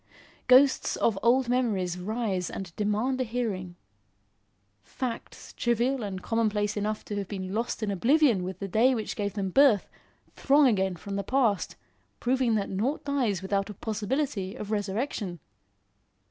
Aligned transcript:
Ghosts 0.47 0.95
of 0.95 1.19
old 1.21 1.47
memories 1.47 1.95
rise 1.99 2.49
and 2.49 2.75
demand 2.75 3.21
a 3.21 3.23
hearing. 3.23 3.75
Facts, 4.81 5.53
trivial 5.53 6.01
and 6.01 6.23
commonplace 6.23 6.75
enough 6.75 7.05
to 7.05 7.15
have 7.17 7.27
been 7.27 7.53
lost 7.53 7.83
in 7.83 7.91
oblivion 7.91 8.41
with 8.43 8.57
the 8.57 8.67
day 8.67 8.95
which 8.95 9.15
gave 9.15 9.33
them 9.35 9.51
birth, 9.51 9.87
throng 10.35 10.65
again 10.65 10.95
from 10.95 11.17
the 11.17 11.23
past, 11.23 11.75
proving 12.19 12.55
that 12.55 12.71
nought 12.71 13.03
dies 13.05 13.43
without 13.43 13.69
a 13.69 13.75
possibility 13.75 14.55
of 14.55 14.71
resurrection. 14.71 15.39